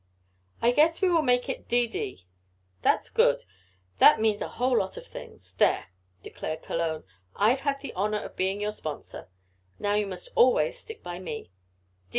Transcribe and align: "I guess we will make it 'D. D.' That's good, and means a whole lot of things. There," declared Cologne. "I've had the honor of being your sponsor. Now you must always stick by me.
"I 0.63 0.71
guess 0.71 0.99
we 0.99 1.09
will 1.11 1.21
make 1.21 1.47
it 1.47 1.67
'D. 1.67 1.85
D.' 1.85 2.25
That's 2.81 3.11
good, 3.11 3.45
and 3.99 4.19
means 4.19 4.41
a 4.41 4.47
whole 4.47 4.79
lot 4.79 4.97
of 4.97 5.05
things. 5.05 5.53
There," 5.59 5.91
declared 6.23 6.63
Cologne. 6.63 7.03
"I've 7.35 7.59
had 7.59 7.81
the 7.81 7.93
honor 7.93 8.23
of 8.23 8.35
being 8.35 8.59
your 8.61 8.71
sponsor. 8.71 9.29
Now 9.77 9.93
you 9.93 10.07
must 10.07 10.29
always 10.35 10.79
stick 10.79 11.03
by 11.03 11.19
me. 11.19 11.51